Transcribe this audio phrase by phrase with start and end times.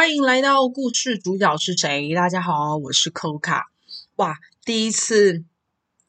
[0.00, 2.14] 欢迎来到故事主角是谁？
[2.14, 3.64] 大家好，我是 Coca。
[4.16, 4.34] 哇，
[4.64, 5.44] 第一次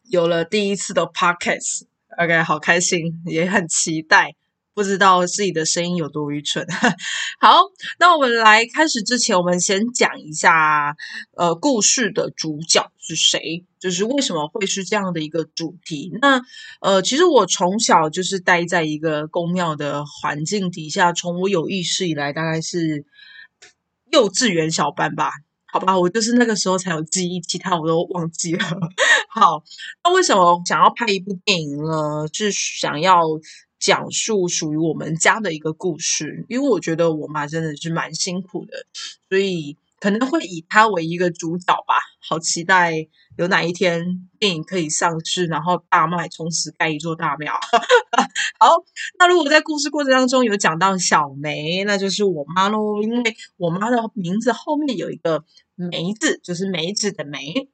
[0.10, 4.34] 有了第一次的 Podcast，OK，好开心，也很期待。
[4.74, 6.66] 不知道自己的声音有多愚蠢。
[7.42, 7.64] 好，
[8.00, 10.96] 那我们来开始之前，我们先讲一下，
[11.36, 16.18] 呃，故事的主角是谁，就是为什么会是这样的一个主题。
[16.22, 16.42] 那
[16.80, 23.06] 呃，其实我从小就是待在一个公庙的环境底下，从我有意识以来，大概是
[24.12, 25.32] 幼稚园小班吧。
[25.66, 28.66] 好吧，我就是那个时候才有记忆，其他我都忘记了。
[29.30, 29.64] 好，
[30.04, 32.28] 那为什么想要拍一部电影呢？
[32.32, 33.24] 是想要。
[33.82, 38.86] 讲述属于我们家的一个故事，因为我觉得我妈真的是蛮辛苦的，
[39.28, 41.96] 所以可能会以她为一个主角吧。
[42.20, 47.54] 好期待有哪一天电影可以上市，然后大卖，从此盖一座大庙。
[48.60, 48.68] 好，
[49.18, 57.70] 那如果在故事过程当中有讲到小梅，那就是我妈喽，因为我妈的名字后面有一个梅字，就是梅子的梅。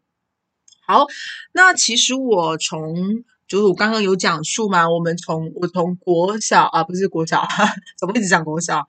[0.86, 1.08] 好，
[1.54, 3.24] 那其实我从。
[3.48, 7.48] 就是我刚刚有讲述嘛，我们从我从国小啊，不是国小，
[7.98, 8.86] 怎么一直讲国小？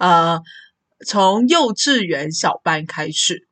[0.00, 0.36] 呃，
[1.04, 3.46] 从幼稚园小班开始，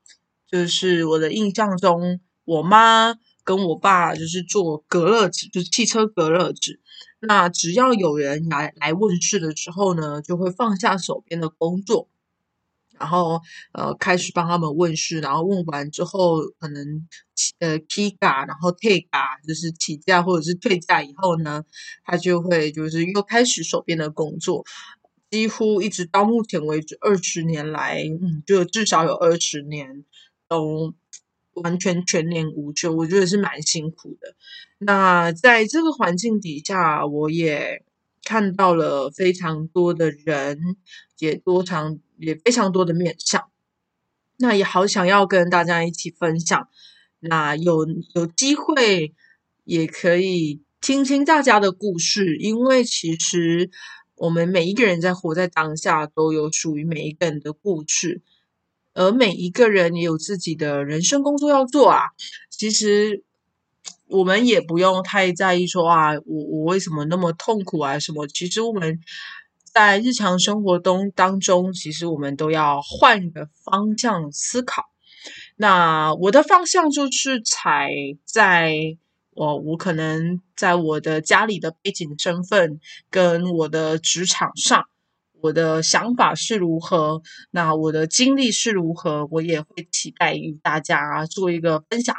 [0.51, 6.81] 就是我的印象中，我妈跟我爸就是做隔热纸，就是汽车隔热纸。
[7.21, 12.09] 那只要有人来来问事的时候呢，就会放下手边的工作。
[12.99, 13.41] 然后
[13.73, 17.09] 呃开始帮他们问事，然后问完之后可能
[17.59, 21.65] 呃 k 价，然后退价，就是起价或者是退价以后呢，
[22.05, 24.65] 他就会就是又开始手边的工作，
[25.33, 30.05] 几乎一直到目前为止二十年来，嗯，就至少有二十年
[30.47, 30.95] 都
[31.55, 34.37] 完全全年无休，我觉得是蛮辛苦的。
[34.79, 37.83] 那在这个环境底下，我也。
[38.25, 40.77] 看到了非常多的人，
[41.19, 43.51] 也多常也非常多的面相，
[44.37, 46.69] 那也好想要跟大家一起分享。
[47.19, 47.85] 那有
[48.15, 49.13] 有机会
[49.65, 53.73] 也可以听听大家的故事，因为其实
[54.23, 58.23] 我们每一个人在活在当下，都有属于每一个人的故事，
[58.95, 62.03] 而每一个人也有自己的人生工作要做啊。
[62.51, 63.25] 其实。
[64.07, 67.99] 我们也不用太在意说啊，我我为什么那么痛苦啊？
[67.99, 68.27] 什么？
[68.27, 69.01] 其实我们
[69.65, 74.85] 在日常生活中当中，其实我们都要换个方向思考。
[75.57, 77.89] 那我的方向就是踩
[78.27, 78.99] 在
[79.35, 84.85] 我我可能在我的家里的背景身份跟我的职场上，
[85.41, 92.15] 我的想法是如何，那我的经历是如何，我也会期待与大家做一个分享。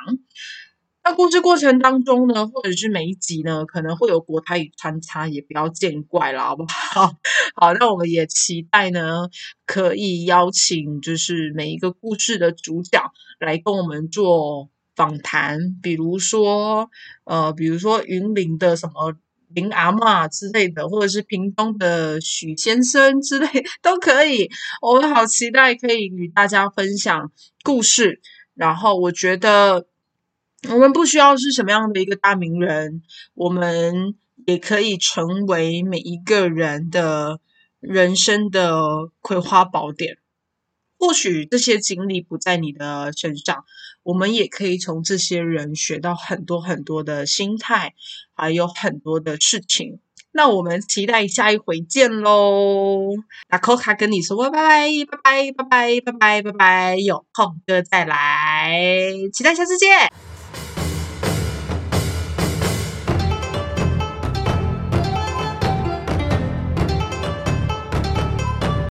[1.06, 7.12] 那故事过程当中呢，或者是每一集呢，可能会有国台语穿插，也不要见怪了，好不好？
[7.56, 9.28] 好，那我们也期待呢，
[9.66, 16.90] 可以邀请就是每一个故事的主角来跟我们做访谈，比如说
[17.24, 19.14] 呃，比如说云林的什么
[19.54, 23.48] 林阿妈之类的，或者是屏东的许先生之类
[23.82, 24.50] 都可以。
[24.82, 27.32] 我们好期待可以与大家分享
[27.64, 28.22] 故事，
[28.54, 29.88] 然后我觉得。
[30.70, 33.02] 我们不需要是什么样的一个大名人，
[33.34, 34.16] 我们
[34.46, 37.42] 也可以成为每一个人的
[37.82, 40.20] 人生的葵花宝典。
[41.06, 43.66] 或许这些经历不在你的身上，
[44.04, 47.94] 我们也可以从这些人学到很多很多的心态，
[48.34, 50.00] 还有很多的事情。
[50.32, 53.10] 那我们期待下一回见喽！
[53.50, 54.90] 那 Coca 跟你说拜拜
[55.22, 58.72] 拜拜拜拜拜拜拜拜，有空哥再来，
[59.34, 60.33] 期待下次见。